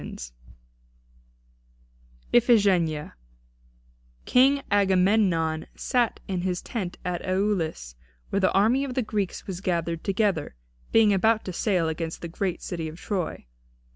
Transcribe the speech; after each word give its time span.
III 0.01 0.17
IPHIGENIA 2.33 3.13
King 4.25 4.63
Agamemnon 4.71 5.67
sat 5.75 6.19
in 6.27 6.41
his 6.41 6.63
tent 6.63 6.97
at 7.05 7.23
Aulis, 7.23 7.93
where 8.31 8.39
the 8.39 8.51
army 8.51 8.83
of 8.83 8.95
the 8.95 9.03
Greeks 9.03 9.45
was 9.45 9.61
gathered 9.61 10.03
together, 10.03 10.55
being 10.91 11.13
about 11.13 11.45
to 11.45 11.53
sail 11.53 11.87
against 11.87 12.21
the 12.23 12.27
great 12.27 12.63
city 12.63 12.87
of 12.87 12.99
Troy. 12.99 13.45